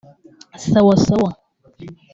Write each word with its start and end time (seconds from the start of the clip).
‘Sawa 0.69 0.95
sawa’ 1.05 1.29